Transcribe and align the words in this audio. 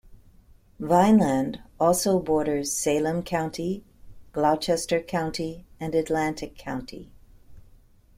Vineland 0.79 1.61
also 1.79 2.19
borders 2.19 2.73
Salem 2.75 3.21
County, 3.21 3.83
Gloucester 4.31 4.99
County, 4.99 5.67
and 5.79 5.93
Atlantic 5.93 6.57
County. 6.57 7.11